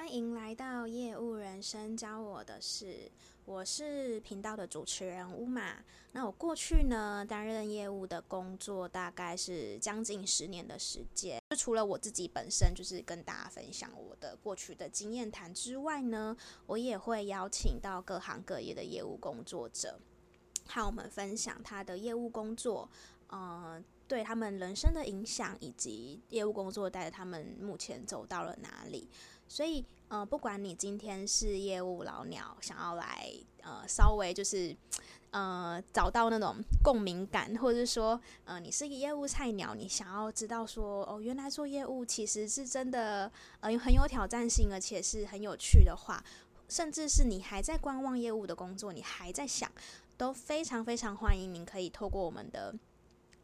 [0.00, 3.12] 欢迎来到业务人生教我的事，
[3.44, 5.76] 我是频道的主持人乌玛。
[6.12, 11.38] 那我过去呢，担任业务的工作大概是将近十年的时间。
[11.50, 20.00] 就除了我自己本身就是跟大家分享我的过去的经验谈之外呢，我也会邀请到各行各业的业务工作者，
[20.66, 22.88] 和我们分享他的业务工作，
[23.26, 23.78] 呃，
[24.08, 29.06] 对他们人生的影响，以及业务工作带着他们目前走到了哪里。
[29.50, 33.28] 所以，呃，不管你今天是业务老鸟，想要来，
[33.62, 34.74] 呃，稍微就是，
[35.32, 36.54] 呃，找到那种
[36.84, 46.22] 共鸣感，或者是说，呃，你是一个业务菜鸟，你想要知道说，哦，原来做业务其实是真的，呃，很有挑战性，而且是很有趣的话，
[46.68, 49.68] 甚至是你还在观望业务的工作，你还在想，
[50.16, 52.72] 都非常非常欢迎您可以透过我们的，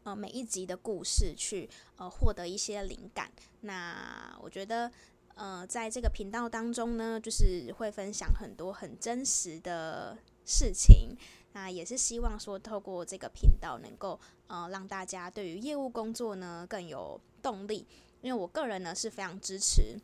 [0.03, 3.29] 呃，每一集的故事去，呃，获得一些灵感。
[3.59, 4.89] 那我觉得。
[5.37, 11.15] 呃，在这个频道当中呢，就是会分享很多很真实的事情。
[11.53, 17.85] 那也是希望说，透过这个频道，能够呃让大家对于业务工作呢更有动力。
[18.21, 19.95] 因为我个人呢是非常支持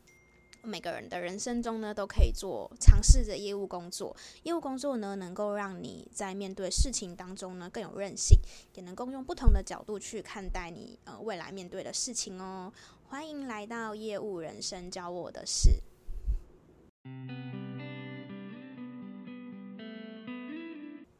[0.61, 4.15] 每个人的人生中呢都可以做尝试着业务工作。
[4.43, 8.39] 业务工作呢能够让你在面对事情当中呢更有韧性，
[8.75, 12.71] 也能够用不同的角度去看待你呃未来面对的事情哦。
[13.13, 15.69] 欢迎来到业务人生教我的事。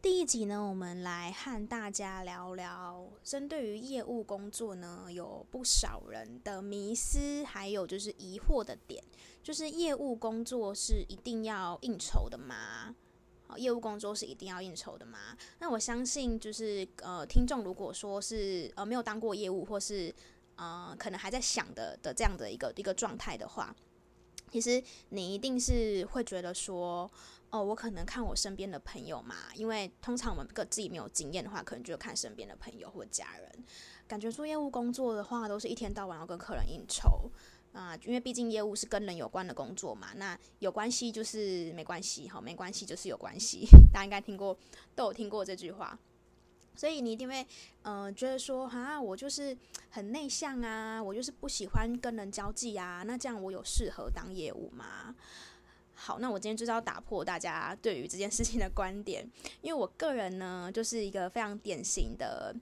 [0.02, 9.04] 第一集呢，我们来和大家聊聊，针对于业务工作呢，有不少人的迷思，还有就是疑惑的点，
[9.44, 12.96] 就是业务工作是一定要应酬的吗？
[13.46, 15.38] 好，业务工作是一定要应酬的吗？
[15.60, 20.12] 那我相信，就是呃，听众如果说是呃没有当过业务，或是
[20.56, 23.76] 呃，可能还在想的的这样的一个一个状态的话，
[24.52, 27.10] 其实你一定是会觉得说，
[27.50, 33.66] 哦，我可能看我身边的朋友嘛，因为通常我们个自己没有经验的话，可能就看身边的朋友或家人，
[34.08, 37.32] 感觉做业务工作的话，都是一天到晚要跟客人应酬
[37.72, 44.56] 啊，因为毕竟业务是跟人有关的工作嘛，那有关系就是没关系，好，没关系就是有关系，大家应该听过，
[44.96, 45.98] 都有听过这句话。
[46.76, 47.46] 所以你一定会，
[47.84, 49.56] 嗯、呃，觉得说，哈，我就是
[49.90, 55.16] 很内向啊，我就是不喜欢跟人交际啊，那这样我有适合当业务吗？
[55.94, 59.24] 好，那我今天就是要打破大家对于这件事情的观点，
[59.62, 62.56] 因为我个人呢，就是一个非常典型的，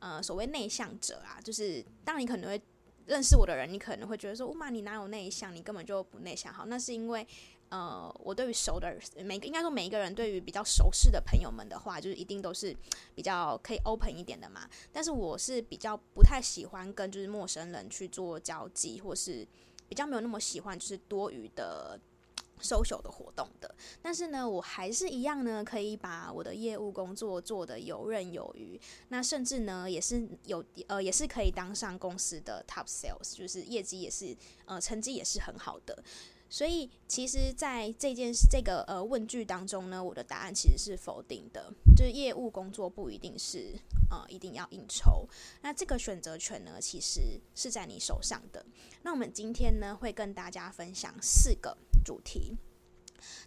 [0.00, 2.60] 呃，所谓内向者啊，就是当你可能会
[3.06, 5.54] 认识我的人，你可能会觉得说，乌玛，你哪有内向？
[5.54, 6.52] 你根本就不内向。
[6.52, 7.26] 好，那是因为。
[7.72, 8.94] 呃，我对于熟的
[9.24, 12.76] 每个应该说每一个人对于比较熟识的朋友们的话，就是一定都是
[13.14, 14.68] 比较 可以 open 一点的嘛。
[14.92, 19.48] 但是我是比较不太喜欢跟就是陌生人去做交际，或是
[19.88, 21.98] 比较没有那么喜欢就是多余的
[22.60, 23.74] social 的活动的。
[24.02, 28.78] 但是呢，我还是一样呢，可以把我的业务工作做得游刃有余。
[29.08, 36.04] 那甚至呢，也是有呃，也是可以当上公司的 top sales，就是业绩也是呃，成绩也是很好的。
[36.52, 43.74] 所以，其实，在这件这个呃问句当中呢，我的答案其实是否定的，就是业务工作不一定是
[44.10, 45.26] 呃一定要应酬。
[45.62, 48.62] 那这个选择权呢，其实是在你手上的。
[49.00, 51.74] 那我们今天呢，会跟大家分享四个
[52.04, 52.54] 主题。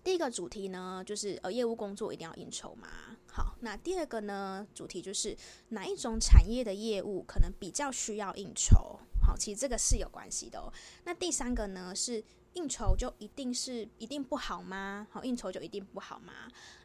[0.03, 2.87] 第一个主题呢，就是呃业务工作一定要应酬吗？
[3.27, 5.37] 好，那第二个呢，主题就是
[5.69, 8.99] 哪一种产业的业务可能比较需要应酬？
[9.23, 10.73] 好，其实这个是有关系的哦。
[11.03, 12.23] 那第三个呢是。
[12.55, 15.07] 应酬就一定是一定不好吗？
[15.11, 16.33] 好，应酬就一定不好吗？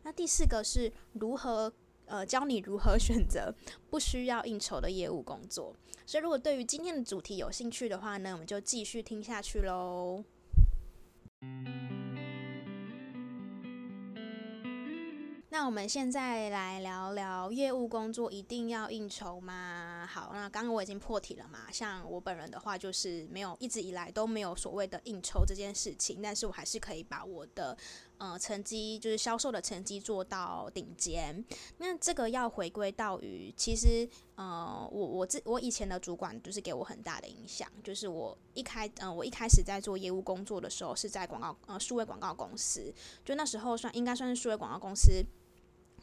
[0.04, 1.72] 那第四个是如何
[2.06, 3.54] 呃教你如何选择
[3.90, 5.74] 不需要应酬的业务工作。
[6.04, 10.24] 所以如果对于今天的主题有兴趣的话呢，我们就继续听下去喽。
[15.52, 20.08] 那我们现在来聊聊业务工作一定要应酬吗？
[20.08, 21.64] 好，那刚刚我已经破题了嘛。
[21.72, 27.76] 像我本人的话，就是没有一直以来都没有所谓的应酬这件事情，但是我还是可以把我的
[28.18, 31.44] 呃成绩，就是销售的成绩做到顶尖。
[31.78, 42.94] 那这个要回归到于，其实呃，我我自我以前的主管就是给我很大的影响，就是我一开呃我一开始在做业务工作的时候是在广告呃数位广告公司，
[43.24, 45.24] 就那时候算应该算是数位广告公司。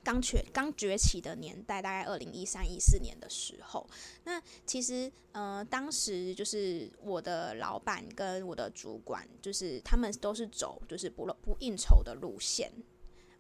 [0.08, 3.86] 刚崛刚崛起的年代，大概二零一三一四年的时候，
[4.24, 12.72] 那其实呃，当时就是我的老板跟我的主管，就是他们都是走就是不不应酬的路线，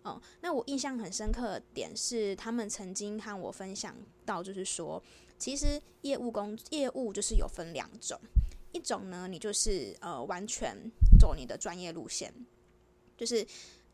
[0.03, 5.01] 嗯，那我印象很深刻的点是，他们曾经和我分享到，就是说，
[5.39, 8.19] 其实业务工业务就是有分两种。
[8.73, 10.75] 一种呢，你就是呃完全
[11.17, 12.33] 走你的专业路线，
[13.15, 13.47] 就是。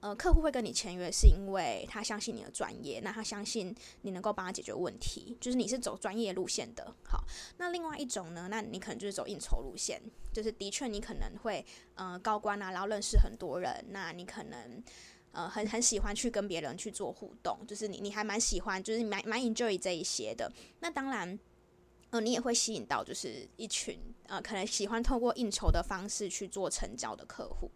[0.03, 6.93] 呃，客户会跟你签约，是因为他相信你的专业，那他相信你能够帮他解决问题，就是你是走专业路线的。
[7.05, 7.23] 好，
[7.57, 10.01] 那另外一种呢，那你可能就是走应酬路线，
[10.33, 11.65] 就是的确你可能会
[11.95, 14.83] 呃高官啊，然后认识很多人，那你可能
[15.31, 20.51] 呃很很喜欢去跟别人去做互动，就是你你还蛮喜欢，就是蛮蛮 enjoy 这一些的。
[20.81, 21.39] 那当然，
[22.09, 23.97] 呃，你也会吸引到就是一群
[24.27, 27.71] 呃可能喜欢透过应酬的方式去做成交的客户。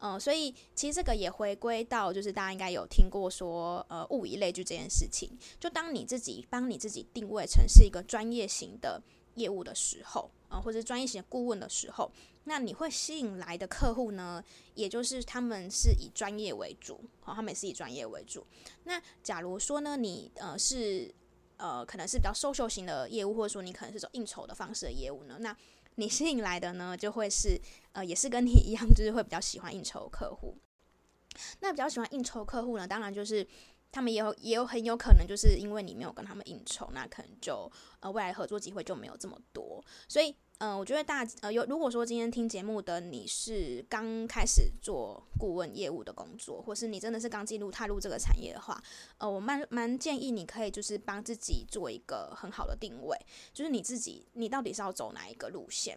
[0.00, 5.30] 嗯、所以其实这个也回归到，就是大家应该有听过说，呃，物以类聚这件事情。
[5.58, 9.02] 就当你自己帮你自己定位成是一个专业型的
[9.34, 12.10] 业务的时候，呃，或者专业型顾问的时候，
[12.44, 14.42] 那你会吸引来的客户呢，
[14.74, 18.46] 也就是他们是以专业为主，好、他们也是以专业为主。
[18.84, 21.12] 那假如说呢，你呃是
[21.56, 25.54] 呃可能是比较收秀型的业务，或者说你可能是走应酬的方式的业务呢，那
[25.98, 27.60] 你吸引来的呢，就会是
[27.92, 30.56] 呃，也是跟你一样，就是会比较喜欢应酬客户。
[31.60, 33.46] 那比较喜欢应酬客户呢，当然就是
[33.92, 40.34] 他们也有也有很有可能就是因为你没有跟他们应酬，那可能就呃未来合作机会就没有这么多，所以。
[40.58, 48.82] 嗯、呃，我觉得大呃有，如果说今天听节目的你是刚开始做顾问业务的工作，或是你真的是刚进入踏入这个产业的话，
[49.18, 53.16] 呃，我蛮蛮建议你可以就是帮自己做一个很好的定位，
[53.52, 55.96] 就是你自己你到底是要走哪一个路线？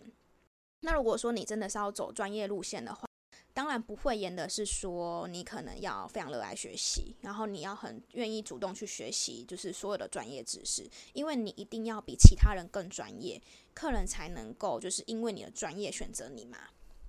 [0.81, 3.07] 那如果说你真的是要走专业路线的话，
[3.53, 13.42] 当然不会严的是说，你可能要非常热爱学习，然后你要很愿意主动去学习，就是所有的专业知识，因为你一定要比其他人更专业，
[13.74, 16.59] 客人才能够就是因为你的专业选择你嘛，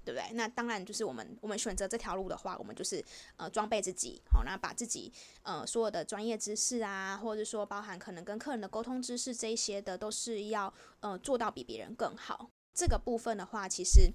[0.05, 0.33] 对不对？
[0.35, 3.05] 那当然就是我们我们选择这条路的话，我们就是
[3.37, 5.13] 呃装备自己，好，那把自己
[5.45, 12.51] 呃所有的专业知识啊，或者说包含可能跟客人的沟通知识这一些的，都是要呃做到比别人更好。
[12.75, 14.11] 这个部分的话，其实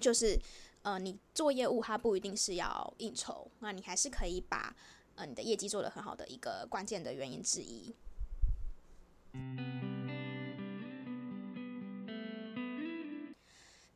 [0.00, 0.40] 就是。
[0.82, 4.74] 呃，你做业务，它不一定是要应酬，那你还是可以把
[5.14, 7.94] 呃你的业绩做得很好的一个关键的原因之一。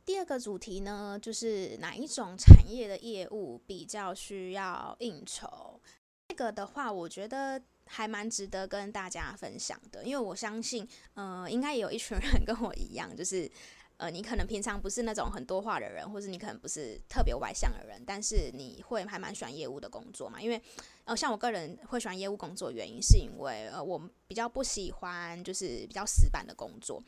[0.05, 5.81] 第二个主题呢，就是哪一种产业的业务比较需要应酬？
[6.29, 13.51] 这个的话，我觉得还蛮值得跟大家分享的，因为我相信，呃，应该也有一群人 跟我一样，就是。
[13.99, 20.41] 呃，你可能平常不是那种很多话的人，或是你可能不是特别外向的人，但是你会还蛮喜欢业务的工作嘛？
[20.41, 20.61] 因为
[21.05, 23.99] 呃，像我个人会喜欢业务工作，原因是因为呃，我
[24.29, 27.03] 比较不喜欢就是比较死板的工作，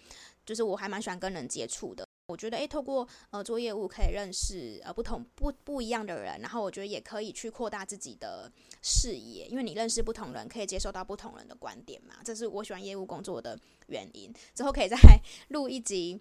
[0.47, 2.07] 就是我还蛮喜欢跟人接触的。
[2.29, 8.51] 我觉得诶，透过呃做业务可以认识呃不同不不一样的人，然后我觉得也可以去扩大自己的
[8.83, 12.17] 视野，因为你认识不同人，可以接受到不同人的观点嘛。
[12.25, 14.33] 这是我喜欢业务工作的原因。
[14.55, 14.97] 之后可以再
[15.49, 16.21] 录一集。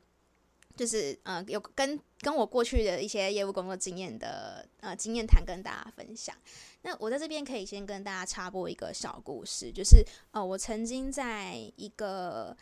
[0.77, 6.35] 就是呃，有跟跟我过去的一些业务工作经验的呃经验谈跟大家分享。
[6.83, 12.56] 那我在这边可以先跟大家插播一个小故事，就是呃，我曾经在一个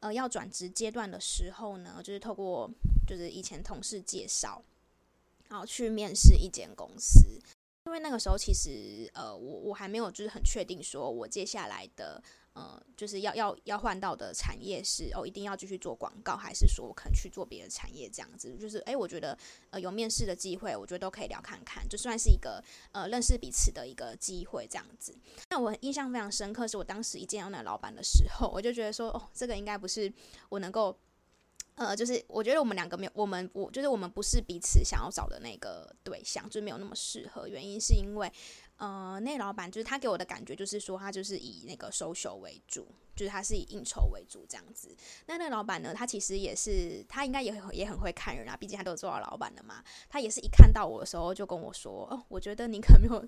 [0.00, 2.68] 呃要转职阶段的时候呢，就是透过
[3.06, 4.62] 就是以前同事介绍，
[5.48, 7.40] 然后去面试一间公司。
[7.86, 12.22] 因为那个时候其实呃，我我还没有就是很确定说我接下来的。
[12.52, 18.56] 呃，就是要要要换到的产业是哦，一定要继续做广告，还是说我可能去做别的产业这样子？
[18.58, 19.38] 就是诶，我觉得
[19.70, 25.14] 呃有面试的机会，我觉得都可以聊看看，就算是一个呃认识彼此的一个机会这样子。
[25.48, 30.12] 那我印象非常深刻，是我当时一见到那个老板的时候，我就觉得说哦，这个应该不是
[30.48, 30.98] 我能够
[31.76, 37.46] 呃，就是我觉得我们两个没有，我们我就是我们不是彼此想要找的那个对象，就没有那么适合。
[37.46, 38.30] 原因是因为。
[38.80, 44.96] 呃，那老板就是他给我的感觉就是说，他就是以那个 social 为主，就是他是以应酬为主这样子。
[45.26, 49.84] 那那老板呢，他其实也是，他应该也也很会看人啊，毕竟他都做到老板了嘛。
[50.08, 53.22] 他也是一看到我的时候就跟我说：“哦，我觉得你可能没有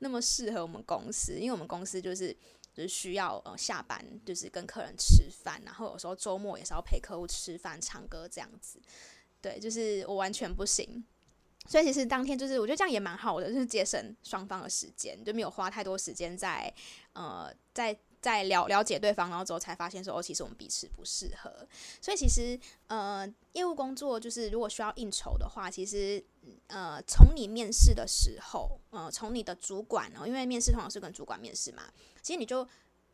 [0.00, 2.30] 那么适合我们公司，因为我们公司就是
[2.74, 8.78] 就是需要呃下班就是跟客人吃饭，然后有时候周末也是要陪客户吃饭、唱歌这样子。
[9.40, 11.02] 对，就是我完全不行。”
[11.68, 16.72] 所以其实当天就是，我觉得这样也蛮好的，就是节省双方的时间，就没有花太多时间在
[17.12, 21.68] 呃在在了了解对方，然后之后才发现说哦，其实我们彼此不适合。
[22.00, 26.24] 所以其实呃业务工作就是如果需要应酬的话，其实
[26.68, 31.82] 呃从你面试的时候，呃从你的主管哦，因为面试通常是跟主管面试嘛，
[32.22, 32.66] 其实你就。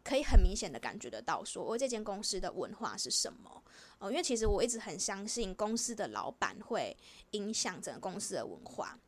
[0.06, 3.64] 可以很明显的感觉得到说，说、哦、我这间公司的文化是什么？
[4.04, 6.94] 哦，因为其实我一直很相信公司的老板会
[7.30, 8.98] 影响整个公司的文化。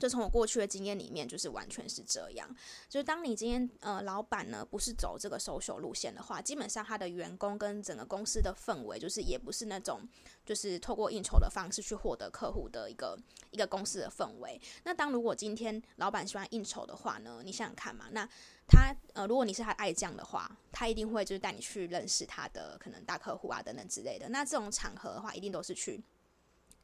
[0.00, 2.48] 就从我过去的经验里面，就是完全是这样。
[2.88, 10.00] 就是当你今天呃老板呢不是走这个 social 路线的话，基本上他的员工跟整个公司的氛围，就是也不是那种
[10.46, 13.14] 就是透过应酬的方式去获得客户的一个
[13.50, 14.58] 一个公司的氛围。
[14.84, 18.26] 那当如果今天老板喜欢应酬的话呢，你想想看嘛，那
[18.66, 24.30] 他呃如果你是他爱将的话，他一定会就是带你去认识他的可能大客户啊等等之类的。
[24.30, 26.02] 那这种场合的话，一定都是去。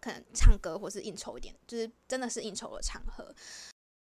[0.07, 3.35] 可能唱歌或是应酬一点，就是真的是应酬的场合。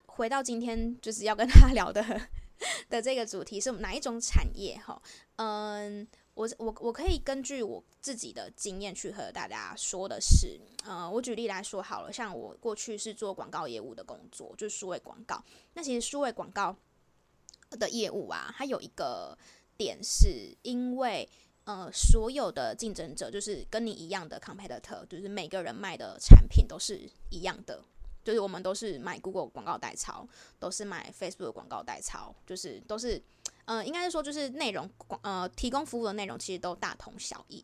[0.05, 2.01] 回到今天就是要跟大家聊的
[2.89, 4.77] 的这个主题是哪一种产业？
[4.77, 5.01] 哈，
[5.35, 15.43] 嗯，我我我可以根据我自己的经验去和大家说的是，呃，我举例来说好了，像我过去是做广告业务的工作，就是数位广告。
[15.73, 16.73] 那其实数位广告
[17.71, 19.37] 的业务啊，它有一个
[19.75, 21.27] 点是因为。
[21.69, 26.99] 呃，所有的竞争者就是跟你一样的 competitor，就是每个人卖的产品都是
[27.29, 27.79] 一样的，
[28.23, 33.21] 就是我们都是买 Google 广告代操，都是买 Facebook 广告代操，就是都是，
[33.65, 37.63] 呃，应该是说就是内容广呃提供服务的内容其实都大同小异。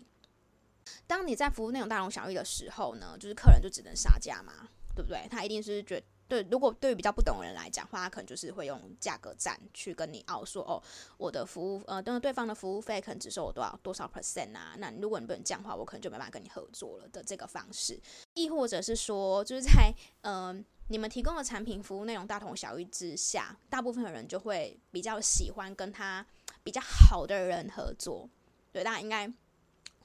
[1.07, 5.27] 当你在服务内容大同小异的时候呢，就是客人就只能杀价嘛，对不对？
[5.31, 6.05] 他一定是觉得。
[6.27, 10.81] 对，如果对于比较不懂的人来讲的话，他可能就是会用价格战去跟你拗说，哦，
[11.17, 17.99] 我的服务，呃，对方的服务费可能只收我多少多少 percent 啊，那如果你不能这样的话，我可能就没办法跟你合作了的这个方式，
[18.33, 26.25] 亦或者是说，就是在嗯、呃，你们提供的产品服务内容大同小异之下，大部分的人就会比较喜欢跟他
[26.63, 28.27] 比较好的人合作，
[28.71, 29.31] 对，大家应该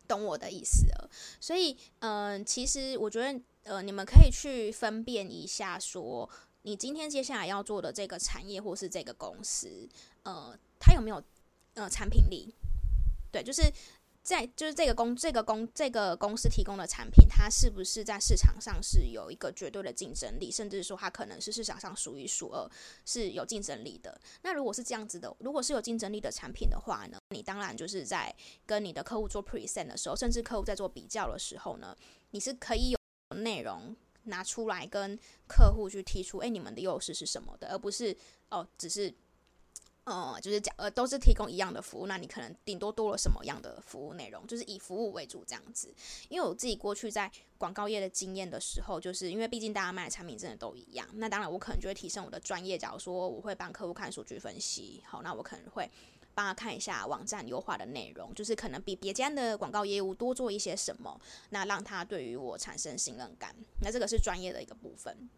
[0.07, 1.11] 懂我的意思了，
[1.41, 3.41] 所以，嗯、其实我觉得。
[3.71, 6.29] 呃，你们可以去分辨一下，说
[6.63, 9.89] 你今天接下来要做的这个产业或是这个公司，
[10.25, 11.23] 呃，它有没有
[11.75, 12.53] 呃产品力？
[13.31, 13.63] 对，就是
[14.25, 22.69] 在就是这个公这个公这个公司提供的产品，它是不是在市场上是有一个绝对的竞争力，甚至说它可能是市场上数一数二
[23.07, 24.21] 是有竞争力的。
[24.43, 28.35] 那如果是这样子的，如果是有竞争力的产品的话呢，你当然就是在
[28.67, 31.97] 跟你的客户做 present 的时候，甚至客户在做比较的时候呢，
[32.33, 33.00] 你是可以有。
[33.37, 33.95] 内容
[34.25, 38.17] 拿出来跟客户去提出，哎，你们的优势是什么的，而不是
[38.51, 39.13] 哦，只是，
[40.05, 45.95] 呃，就是讲，呃，都是提供一样的服务，那你可能顶多多了什么样的服务内容，就是以服务为主这样子。
[46.29, 55.91] 因为我自己过去在广告业的经验的时候，就是因为毕竟大家卖的产品真的都一样，那当然我可能就会提升我的专业，假如说我会帮客户看数据分析，好，那我可能会。
[56.41, 61.21] 帮他看一下网站优化的内容，就是可能比别家的广告业务多做一些什么，
[61.51, 63.55] 那让他对于我产生信任感。
[63.83, 65.29] 那这个是专业的一个部分。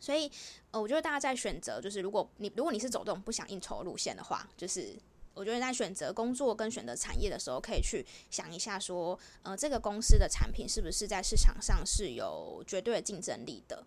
[0.00, 0.28] 所以，
[0.72, 4.98] 呃，我觉得大家在选择，就是如果你如果你是走这种不想应酬路线的话，就是
[5.34, 13.86] 我觉得在选择工作跟选择产业的时候，可以去想一下说，呃，这个公司的产品是不是在市场上是有绝对的竞争力的。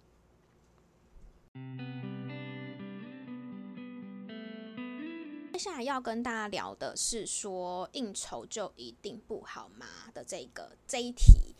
[5.54, 11.56] 接下来要跟大家聊的是说应酬就一定不好吗的这个这一题，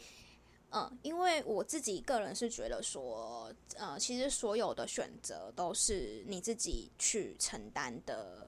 [0.72, 8.48] 嗯，因为我自己个人是觉得说，呃，其实所有的选择都是你自己去承担的，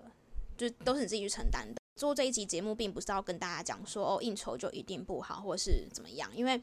[0.57, 1.75] 就都是你自己去承担的。
[1.95, 6.59] 做这一集节目，并不是要跟大家讲说哦，应酬就一定不好，或是怎么样，因为。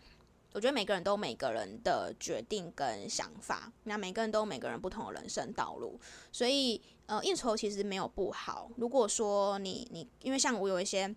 [0.52, 5.98] 我觉得每个人都有每个人的决定跟想法，那每个人都有每个人不同的人生道路，
[6.30, 8.70] 所以呃，应酬其实没有不好。
[8.76, 11.14] 如果说你你，因为像我有一些，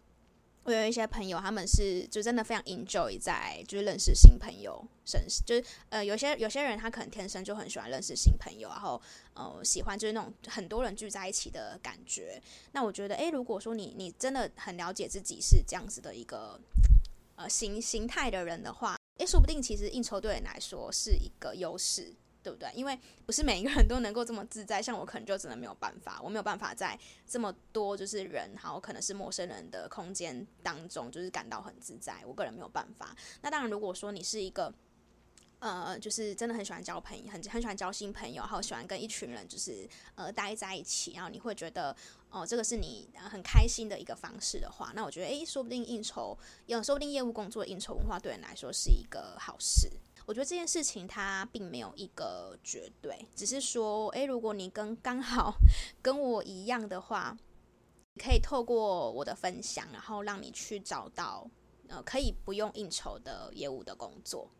[0.63, 9.01] 我有一些朋友，他们是就真的非常 enjoy 在就是认识新朋友，甚至就是呃有些有些人他可能天生就很喜欢认识新朋友，然后
[9.33, 12.41] 呃喜欢就是那种很多人聚在一起的感觉。
[12.71, 16.59] 那我觉得，诶，如果说你你真的很了解自己是这样子的一个
[17.35, 18.95] 呃形形态的人的话。
[19.17, 22.69] 诶，说不定其实应酬对你来说是一个优势，对不对？
[22.73, 32.23] 因为不是每一个人都能够这么自在，像我可能就真的没有办法，我没有办法在这么多就是人，好可能是陌生人的空间当中，就是感到很自在。
[32.25, 33.15] 我个人没有办法。
[33.41, 34.73] 那当然，如果说你是一个。
[35.59, 41.95] 呃，就是真的很喜欢交朋友，很很喜欢交新朋友，然后喜欢跟一群人就是呃待在一起，然后你会觉得
[42.35, 49.89] 哦、这个是你很开心的一个方式的话，那我觉得诶，说不定应酬，有说不定业务工作应酬文化对你来说是一个好事。
[50.25, 55.55] 我觉得这件事情它并没有一个绝对，只是说诶，如果你跟刚好
[56.01, 57.37] 跟我一样的话，
[58.17, 61.49] 可以透过我的分享，然后让你去找到
[61.87, 64.51] 呃可以不用应酬的业务的工作。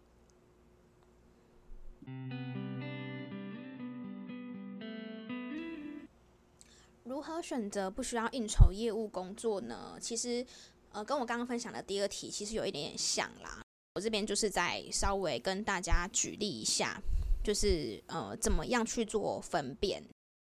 [7.06, 9.96] 如何选择不需要应酬业务工作呢？
[10.02, 10.44] 其实，
[10.92, 13.62] 呃，跟我刚刚分享的第二题其实有一点点像啦。
[13.94, 17.00] 我这边就是再稍微跟大家举例一下，
[17.44, 20.04] 就是呃，怎么样去做分辨？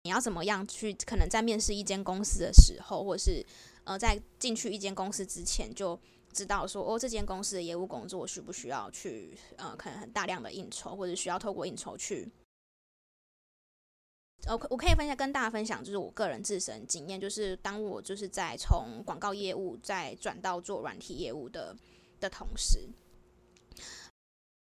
[0.02, 0.92] 你要怎么样去？
[1.06, 3.46] 可能在面试一间公司的时候，或者是
[3.84, 5.96] 呃，在进去一间公司之前，就
[6.32, 12.28] 知道说哦，这间公司的业务工作需不需要去呃，可能很大量的应酬，或者需要透过应酬去。
[14.46, 21.76] 呃，我可以分享跟大家分享，就是我个人自身经验，就是当我就是在从广告业务再转到做软体业务的
[22.18, 22.88] 的同时，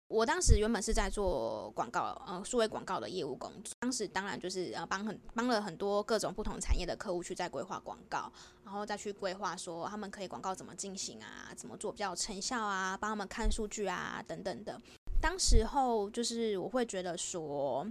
[0.10, 3.74] 我当时原本是在做广告，呃，数位广告的业务工作。
[3.80, 8.30] 当时当然就是呃，帮很帮了很多各种不同产业的客户去在规划广告，
[8.66, 14.80] 然后再去规划说他们可以广告怎么进行啊，怎么做比较有成效啊，帮他们看数据啊等等的。
[15.22, 17.88] 当时候就是我会觉得说，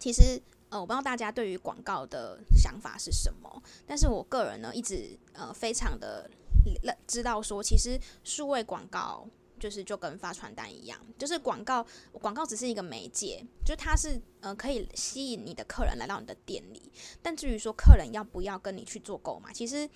[0.00, 0.42] 其实。
[0.74, 6.28] 呃，我不知道大家对于广告的想法是什么，但是我个人呢，一直呃非常的
[7.06, 9.24] 知道说，其实数位广告
[9.56, 16.90] 就是就跟发传单一样，就是广告广告只是一个媒介，就它是呃可以吸引你的客人来到你的店里，
[17.22, 19.88] 但至于说客人要不要跟你去做购买，其实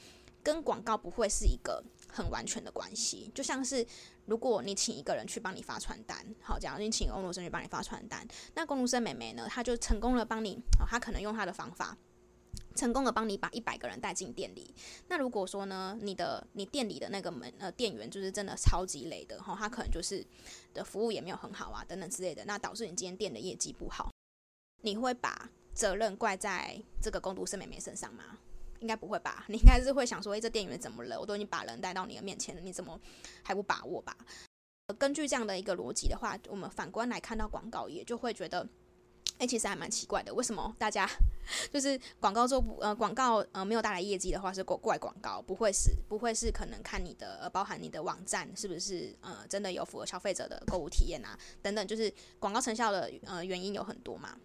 [0.44, 3.86] 跟广告不会是一个很完全的关系，就像是。
[4.26, 11.96] 如果你请一个人去帮你发传单，好，假如你请工读生去帮你发传单，那工读生妹妹呢，她就成功了帮你，哦，她可能用她的方法，
[12.76, 14.74] 成功的帮你把一百个人带进店里。
[15.08, 20.22] 那如果说呢，你的你店里的那个门呃店员就是真的超级累的，哈，他可能就是
[20.74, 24.10] 的服务也没有很好啊，等等之类的，那导致你今天店的业绩不好，
[24.82, 28.36] 你会把责任怪在这个工读生妹妹身上吗？
[28.80, 29.44] 应该不会吧？
[29.48, 31.18] 你应该是会想说，诶，这店员怎么了？
[31.18, 32.98] 我都已经把人带到你的面前了，你怎么
[33.42, 34.16] 还不把握吧？
[34.98, 38.66] 根据这样的一个逻辑的话，我们反观来看到广告业，就会觉得，
[39.36, 40.32] 诶，其实还蛮奇怪的。
[40.32, 41.06] 为什么大家
[41.70, 45.42] 就是广告做不呃广告呃没有带来业绩的话是怪怪广告？
[45.42, 54.38] 不会是不会是可能看你的呃包含你的网站是不是呃真的有符合消费者的购物体验啊等等，就是广告成效的呃原因有很多嘛。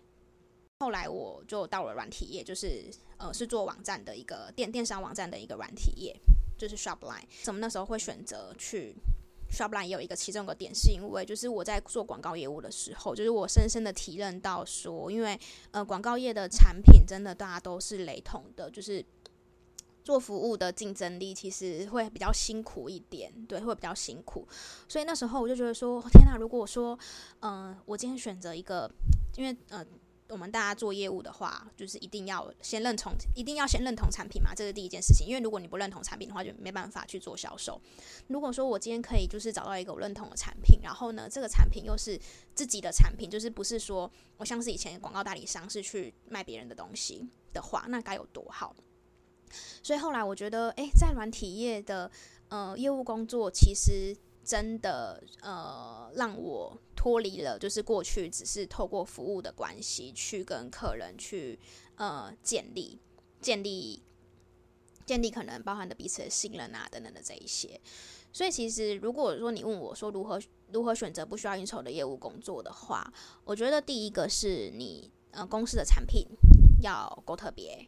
[0.83, 6.13] 后来我就到了软体业，就是呃是做网站的一个电电商网站的一个软体业，
[6.57, 7.23] 就是 Shopline。
[7.41, 8.93] 怎么那时候会选择去
[9.49, 9.85] Shopline？
[9.85, 15.39] 也有一个其中一个点，是因为就是我在做广告业务的时候，就是我深深的体认到说，因为
[15.71, 19.01] 呃广告业的产品真的大家都是雷同的，就是
[20.03, 24.45] 做服务的竞争力其实会比较辛苦一点，对，会比较辛苦。
[24.89, 26.35] 所以那时候我就觉得说，天哪！
[26.35, 26.99] 如果说
[27.39, 28.91] 嗯、我今天选择一个，
[29.37, 29.85] 因为呃。
[30.33, 35.27] 我们大家做业务的话，就是一定要先认同，一定要先认同产品嘛，这是第一件事情。
[35.27, 37.79] 因为如果你不认同产品的话，就没办法去做销售。
[38.29, 42.19] 如果说我今天可以就是找到一个我认同的产品，然后呢，这个产品又是
[42.55, 48.75] 自己的产品，就是不是说我像是以前广告代理商是去卖别人的东西的话，那该有多好。
[49.83, 52.09] 所以后来我觉得，诶，在软体业的
[52.47, 56.77] 呃业务工作，其实真的呃让我。
[56.95, 61.59] 脱离了，就是过去只是透过服务的关系去跟客人去
[61.97, 62.97] 呃建立、
[63.41, 64.01] 建立、
[65.05, 67.77] 建立可能包含的彼此的信任啊等等的这一些。
[68.31, 76.25] 所以其实如果说你问我说如何如何选择不需要应酬的业务工作的话，我觉得第一个是你呃公司的产品
[76.81, 77.85] 要够特别，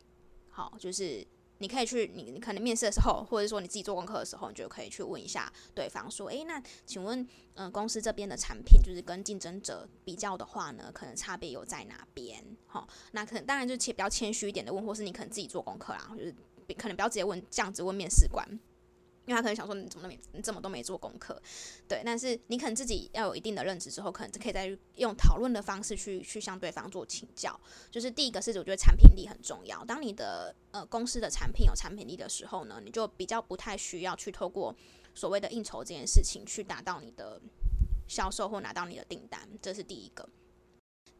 [0.49, 1.25] 好就是。
[1.59, 12.43] 你可以去，你你可能面试的时候，或者说你自己做功课的时候，你就可以去问一下对方说，诶，那请问，嗯、公司这边的产品就是跟竞争者比较的话呢，可能差别有在哪边？
[12.71, 16.35] 哦，那可能当然就比较谦虚一点的问，或是你可能自己做功课啦，就是
[16.77, 18.45] 可能不要直接问这样子问面试官。
[19.25, 21.41] 因为他可能想说，你怎么都没，你怎么都没做功课，
[21.87, 22.01] 对。
[22.05, 27.59] 但是你可能自己要有一定的认知之后，可能就可以再用讨论的方式去去向对方做请教。
[27.89, 29.83] 就是第一个是我觉得产品力很重要。
[29.83, 34.75] 当你的呃公司的产品有产品力的时候呢，你就比较不太需要去透过
[35.13, 37.41] 所谓的应酬这件事情去达到你的
[38.07, 40.29] 销售或拿到你的订单，这是第一个。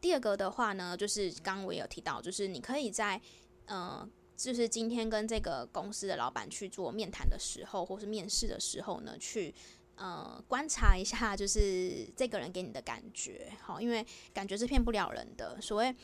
[0.00, 3.20] 第二个的话呢，就是刚刚我也有提到，就是你可以在
[3.66, 4.08] 呃。
[4.36, 9.54] 就是今天跟这个公司的老板去做面谈的时候，或是面试的时候呢，去
[9.96, 15.58] 呃观察一下，就是这个人给你的感觉，好，因为感觉是骗不了人的。
[15.60, 15.94] 所谓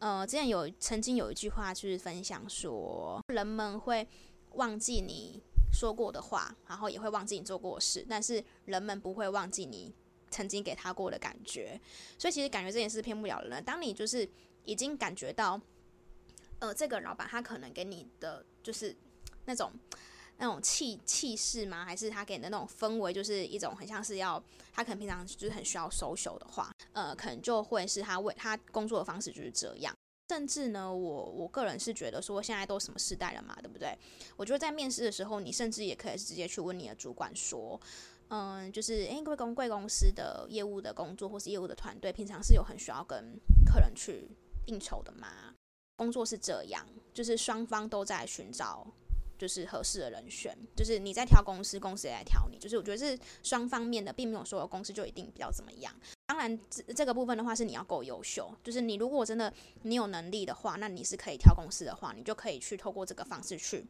[0.00, 4.06] 呃，之前有曾经有一句话就是分享说，人们会
[4.54, 5.40] 忘记你
[5.72, 9.94] 说过的话，然后也会忘记你做过的事，但是人们不会忘记你
[10.30, 11.80] 曾经给他过的感觉。
[12.18, 13.62] 所以其实感觉这件事骗不了人。
[13.62, 14.28] 当你就是
[14.64, 15.60] 已经感觉到。
[16.60, 18.96] 呃，这个老板他可能给你的就是
[19.44, 19.72] 那种
[20.38, 21.84] 那种气气势吗？
[21.84, 24.42] 还是他给你的那种氛围，就是一种很像是要
[24.72, 29.94] 他可能平常就是很需要 social 的话，呃，可能就会是他为他工作的方式就是这样。
[30.30, 33.96] 甚至呢，我我个人是觉得说，现在都什么时代了嘛，对不对？
[34.36, 37.80] 我觉得在面试的时候，你甚至也可以直接去问你的主管说，
[38.28, 44.28] 嗯，就是诶，贵公贵公司的业务的工作或是业务的团队，平常是有很需要跟客人去
[44.66, 45.54] 应酬的吗？
[45.98, 48.86] 工作是这样，就是双方都在寻找。
[49.38, 52.58] 就是合适的人选，就是你在挑公司，公司也在挑你。
[52.58, 55.94] 就是我觉得是双方面的，并没有说公司就一定比较怎么样。
[56.26, 58.52] 当然，这这个部分的话是你要够优秀。
[58.64, 63.86] 就是你如果真的你有能力的话，那你是可以挑公司的话，你就可以去透过这个方式去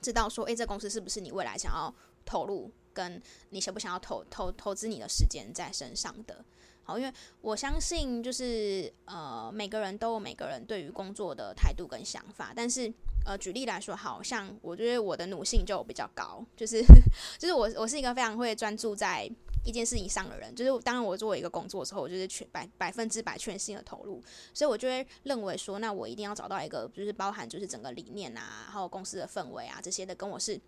[0.00, 6.42] 知道说，诶，这公司是不是你未来想要投入，跟你想不想要投投投资你的时间在身上的。
[6.84, 12.92] 好，因为我相信就是呃，每个人都有每个人对于工作的态度跟想法，但是。
[13.24, 16.82] 呃，举例来说，好像我觉得我的奴性就比较高，就是
[17.38, 19.30] 就是我我是一个非常会专注在
[19.64, 24.20] 一件事情上的人，就是当然我做一个工作之后，我就是全百百分之百全心的投入，
[24.52, 30.60] 所以我就会认为说，那我一定要找到一个就是包含就是整个理念啊，还有公司的氛围啊这些的跟我是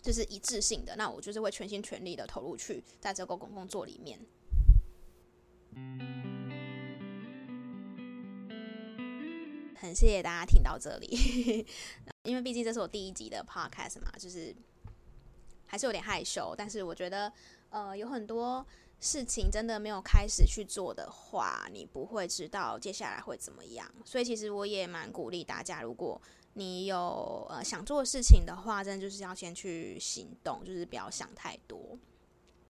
[0.00, 4.18] 就是一致性的，那我就是会全心全力的投入去在这个工工作里面。
[9.76, 11.66] 很谢谢大家听到这里，
[12.24, 14.54] 因为毕竟这是我第一集的 podcast 嘛，就是
[15.66, 16.54] 还是有点害羞。
[16.56, 17.30] 但是我觉得，
[17.68, 18.66] 呃，有很多
[18.98, 23.86] 事情真的没有开始去做的话，你不会知道接下来会怎么样。
[24.06, 26.18] 所以其实我也蛮鼓励大家，如果
[26.54, 31.98] 你有呃想做的事情的话，真的就是要先去行动，就是不要想太多。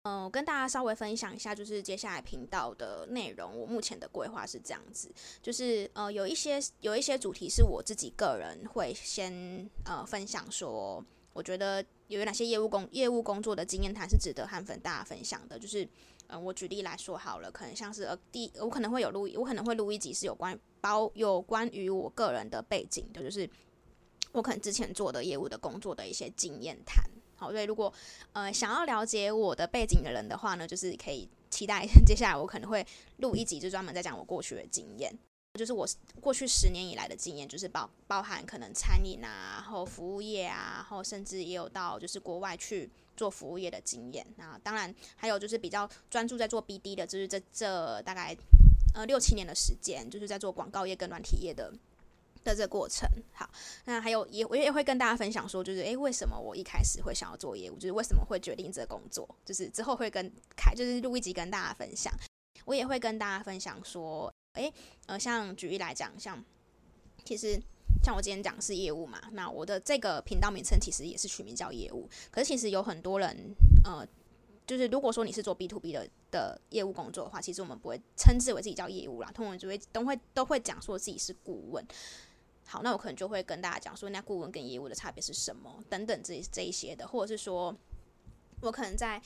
[0.04, 3.58] 嗯，我跟大家稍微分享一下，就是接下来频道的内容。
[3.58, 9.32] 我目前的规划是这样子，就是呃，有一些有一些主题是我自己个人会先
[9.86, 15.58] 呃分享说，我觉得有哪些业务工业务工作的经验谈是值得和粉大家分享的。
[15.58, 15.88] 就是
[16.26, 23.48] 嗯、我举例来说好了，可能像是呃第我可能会有录，我可能会录一集是有关包有关于我个人的背景的，就是
[24.32, 27.02] 我可能之前做的业务的工作的一些经验谈。
[27.36, 27.92] 好，所以如果
[28.32, 32.86] 呃想要了解我的背景的人的话呢，就是可以期待 接下来我可能会
[33.18, 35.12] 录一集，就专门在讲我过去的经验，
[35.58, 35.86] 就是我
[36.20, 44.26] 过去十年以来的经验，就是包包含可能餐饮啊，然后服务业啊，然后甚至也有到就是国外去做服务业的经验。
[44.36, 48.36] 那当然还有就是比较专注在做 BD 的，就是这这大概
[48.94, 51.72] 呃六七年的时间，就是在做广告业跟软体业的。
[52.44, 53.48] 的这个过程，好，
[53.86, 62.12] 那还有也我也会跟大家分享说，就是诶，为什么我一开始会想要做业务，就是为什么会决定这个工作，就是之后会跟开就是录一集跟大家分享，
[62.66, 64.72] 我也会跟大家分享说，诶，
[65.06, 66.44] 呃，像举例来讲，像
[67.24, 67.58] 其实
[68.04, 73.54] 像我今天讲是业务嘛，那我的这个频道名称其实也是取名叫业务，可是其实有很多人，
[73.84, 74.06] 呃，
[74.66, 81.82] 就是如果说你是做 B to B 的的业务工作的话，其实我们不会称之为自己叫业务啦，通常就会都会都会讲说自己是顾问。
[82.66, 87.74] 好，那我可能就会跟大家讲说，那顾问跟业务的差别是什么，等等这这一些的，或者是说，
[88.60, 89.20] 我可能在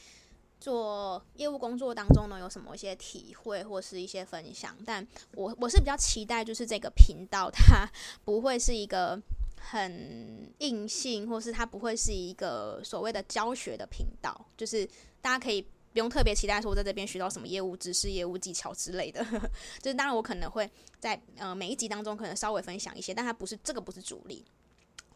[0.61, 4.77] 做业务工作当中呢，有什么一些体会或是一些分享。
[4.85, 7.89] 但我我是比较期待，就是这个频道它
[8.25, 9.19] 不会是一个
[9.57, 14.85] 很硬性，或是它不会是一个所谓的教学的频道，就是
[15.21, 15.67] 大家可以。
[15.99, 19.21] 不用特别期待说我在这边学到什么业务知识、业务技巧之类的，
[19.83, 24.45] 就是当然我可能会在呃每一集当中可能稍微分享一些，但它不是这个不是主力。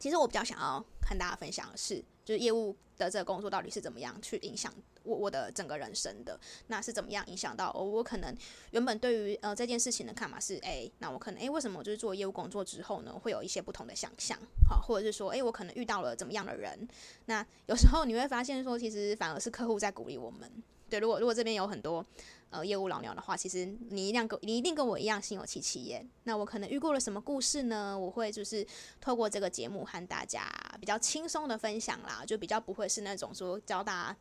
[0.01, 7.85] 其实我比较想要跟大家分享的是，就是业务的这个工作到底是怎么样去影响我我的整个人生的，那是怎么样影响到我？
[7.85, 8.37] 我可能
[8.73, 14.37] 原本对于呃这件事情的看法是，哎，那我可能哎为什么我就是做业务工作之后呢，会有一些不同的想象，
[14.68, 16.88] 好，或者是说，哎，我可能遇到了怎么样的人？
[17.27, 20.51] 那有时候你会发现说，其实反而是客户在鼓励我们。
[20.92, 22.05] 对，如果如果这边有很多
[22.50, 26.07] 呃业务老鸟的话，其实你一定跟你一定跟我一样心有戚戚焉。
[26.24, 27.98] 那我可能遇过了什么故事呢？
[27.98, 28.66] 我会就是
[29.00, 30.46] 透过这个节目和大家
[30.78, 34.16] 比较轻松的分享啦，就比较不会是那种说教大家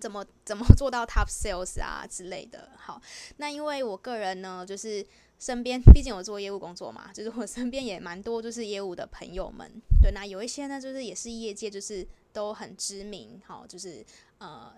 [0.00, 2.70] 怎么怎么做到 top sales 啊之类的。
[2.76, 3.00] 好，
[3.36, 5.06] 那因为我个人呢，就是
[5.38, 9.70] 身边毕竟我做业务工作嘛，就是我身边也蛮多就是业务的朋友们。
[10.02, 14.04] 对，那有一些呢，就是也是业界就是都很知名，好，就是
[14.38, 14.74] 呃。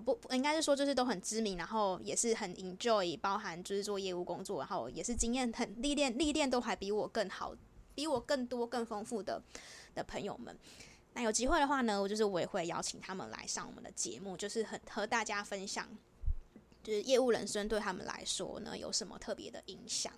[0.00, 7.54] 不，应该是说就是都很知名，然后也是很 enjoy，包含就是做业务工作，然后也是经验很历练，历练都还比我更好，
[7.94, 9.42] 比我更多更丰富的
[9.94, 10.56] 的朋友们。
[11.14, 15.88] 那有机会的话呢，我就是我也会邀请他们来上我们的节目，就是很和大家分享，
[16.82, 20.12] 就是业务人生对他们来说呢有什么特别的影响，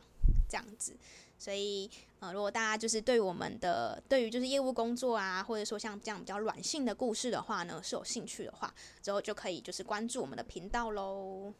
[0.49, 0.95] 这样子。
[1.40, 8.72] 所以，呃，如果大家就是对我们的对于就是业务工作啊，或者说像这样比较软性的故事的话呢，是有兴趣的话，
[9.03, 11.55] 之后就可以就是关注我们的频道喽。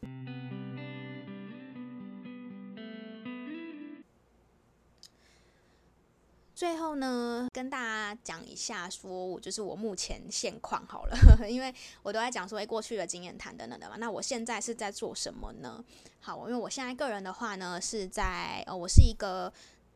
[6.61, 11.17] 最后呢，跟大家讲一下，说我就是我目前现况好了，
[11.49, 13.95] 因为我都在讲说，哎，过去的经验谈等等的嘛。
[13.97, 15.83] 那我现在是在做什么呢？
[16.19, 19.51] 好，因为我现在个人的话呢，是在呃，我是一个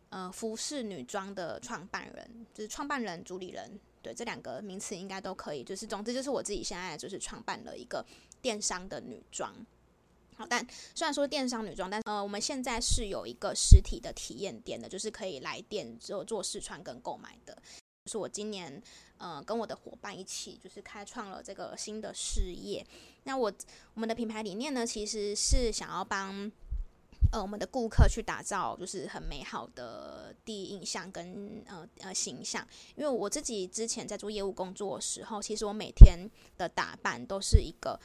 [0.09, 5.63] 呃服饰女装的创办人，就是创办人、主理人，对，这两个名词应该都可以。
[5.63, 8.03] 就是总之就是我自己现在就是创办了一个
[8.41, 9.53] 电商的女装。
[10.37, 17.57] 好，但虽然说电商女装，但呃，我们现在是有一个实体的体验店的，就是可以来店做做试穿跟购买的。
[18.05, 18.81] 就是我今年
[19.17, 22.85] 呃跟我的伙伴一起，就是开创了这个新的事业。
[23.23, 23.51] 那我
[23.93, 26.51] 我们的品牌理念呢，其实是想要帮
[27.31, 32.67] 呃我们的顾客去打造就是很美好的第一印象跟呃呃形象。
[32.97, 37.97] 因为我自己之前在做业务工作的时候，其实我每天的打扮都是一个。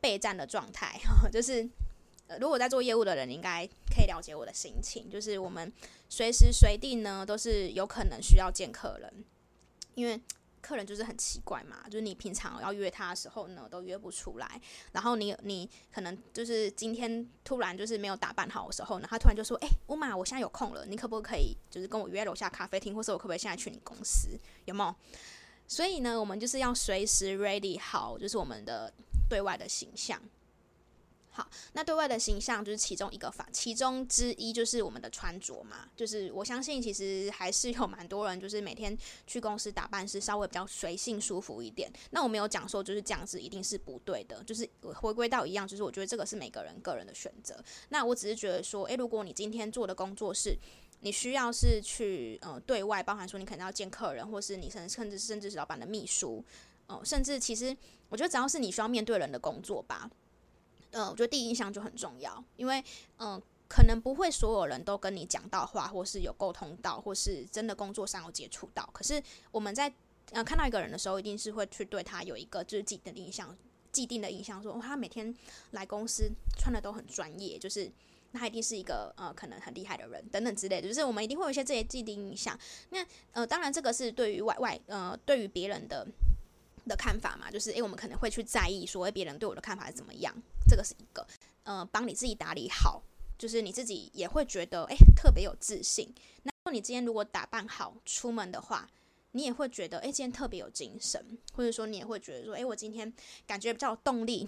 [0.00, 0.98] 备战的状态，
[1.30, 1.68] 就是
[2.26, 5.10] 呃，如果在做业务的人，应该可以了解我的心情。
[5.10, 5.72] 就是我们
[6.08, 9.24] 随时随地呢，都是有可能需要见客人，
[9.94, 10.20] 因为
[10.62, 14.60] 客人就是很奇怪嘛，就是你平常要约他的时候呢，都约不出来。
[14.92, 24.38] 然后你你可能就是今天突然就是没有打扮好的时候呢，他突然就说：“哎、欸，乌马，我现在有空了，你可不可以就是跟我约楼下咖啡厅，或者我可不可以现在去你公司？
[24.66, 24.94] 有没有？”
[25.66, 28.92] 所以呢，我们就是要随时 ready 好，就是我们的。
[29.30, 30.20] 对外的形象，
[31.30, 35.88] 好，那对外的形象就是其中一个法，其中之一就是我们的穿着嘛。
[35.96, 41.88] 就是我相信，其实还是有蛮多人，就是每天去公司打扮是稍微比较随性、舒服一点。
[42.10, 47.56] 那我没有讲说就是这样子一定是不对的，就是回归到一样，就是我觉得这个是每个人个人的选择。
[47.90, 50.58] 那我只是觉得说，诶，如果你今天做的工作是
[51.02, 56.44] 你需要是去呃对外，包含说你可能要见客人，或是你甚甚至甚至是老板的秘书。
[56.90, 57.76] 哦，甚至其实，
[58.08, 60.10] 我觉得只要是你需要面对人的工作吧，
[60.90, 62.82] 呃，我觉得第一印象就很重要，因为，
[63.18, 68.90] 嗯、可能不会所有人都跟你讲到话，或是有沟通到，或是真的工作上有接触到。
[68.92, 69.22] 可是
[69.52, 69.92] 我们在
[70.32, 73.56] 呃看到一个人的时候，一定是会去对他有一个就是既定的印象，
[73.92, 75.32] 既定的印象说，说、哦、他每天
[75.70, 77.88] 来公司穿的都很专业，就是
[78.32, 82.58] 那他一定是一个呃可能很厉害的人等等之类的，就是我们一定会有一些这些既定印象。
[82.88, 86.04] 那呃，当然这个是对于外外呃对于别人的。
[86.90, 90.34] 的看法嘛，就是诶，我们可能会去在意说，诶，别人对我的看法是怎么样？
[90.68, 91.26] 这个是一个，
[91.62, 93.02] 呃，帮你自己打理好，
[93.38, 96.12] 就是你自己也会觉得，诶，特别有自信。
[96.42, 98.90] 那你今天如果打扮好出门的话，
[99.32, 101.24] 你也会觉得，诶，今天特别有精神，
[101.54, 103.12] 或者说你也会觉得说，诶，我今天
[103.46, 104.46] 感觉比较有动力。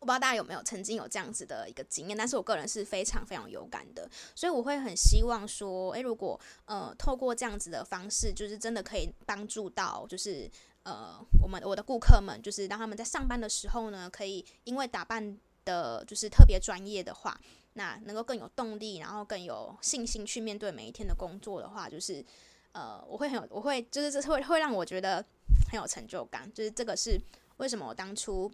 [0.00, 10.50] 我不知道大家有没有曾经有这样子的一个经验，但是我个人是非常非常有感的，所以我会很希望说，诶，如果呃，透过这样子的方式，就是真的可以帮助到，就是。
[10.84, 17.38] 呃，我们我的顾客们就是让他们在上班的时候呢，可以因为打扮的就是特别专业的话，
[17.74, 22.24] 那能够更有动力，然后更有信心去面对每一天的工作的话，就是
[22.72, 25.22] 呃，我会很有，我会就是这会会让我觉得
[25.70, 27.20] 很有成就感，就是这个是
[27.58, 28.50] 为什么我当初。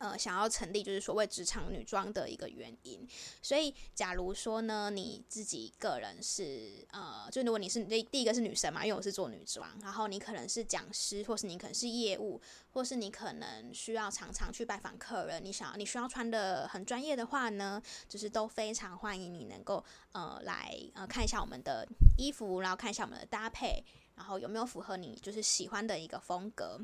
[0.00, 3.06] 呃，想要成立就是所谓职场女装的一个原因，
[3.42, 12.40] 所以假如说呢，你自己个人是呃，就如果你是第第一个是女生嘛，因为我是做女装，然后你可能是讲师，或是你可能是业务，
[12.72, 21.86] 或是你可能需要常常去拜访客人，你想要你需要穿的很专业的话呢，就是都非常欢迎你能够呃来呃看一下我们的
[22.16, 23.84] 衣服，然后看一下我们的搭配，
[24.14, 26.80] 然后有没有符合你就是喜欢的一个风格。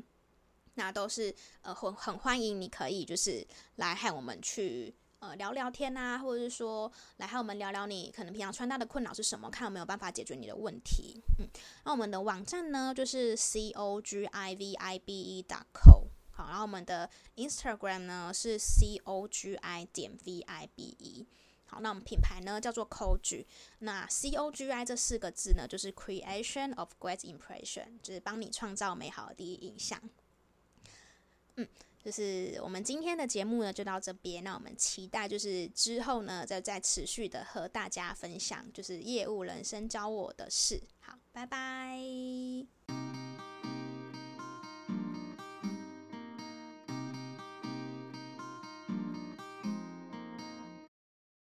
[0.77, 11.19] 那都是呃很很欢迎，你可以就是来和我们去呃聊聊天啊，或者是说来和我们聊聊你可能平常穿搭的困扰是什么，看有没有办法解决你的问题。
[11.39, 11.47] 嗯，
[11.83, 19.55] 那我们的网站呢就是 c o g i v i b e dot co，好，然后我们的 Instagram 呢是 c o g
[19.55, 21.27] i 点 v i b e，
[21.65, 23.47] 好，那我们品牌呢叫做 c o g
[23.79, 29.99] 那 c o g i 这四个字呢就是 Creation of Great Impression，就是帮你创造美好的第一印象。
[31.57, 31.67] 嗯，
[32.03, 34.43] 就是我们今天的节目呢，就到这边。
[34.43, 40.81] 那我们期待就是之后呢，再再持续的和大家分享，就是业务人生教我的事。
[40.99, 43.26] 好，拜拜。